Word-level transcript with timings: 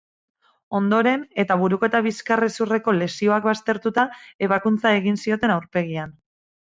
Ondoren, 0.79 1.25
eta 1.43 1.57
buruko 1.63 1.89
eta 1.91 2.01
bizkarrezurreko 2.07 2.95
lesioak 3.01 3.45
baztertuta, 3.51 4.07
ebakuntza 4.49 4.95
egin 5.03 5.21
zioten 5.27 5.55
aurpegian. 5.59 6.19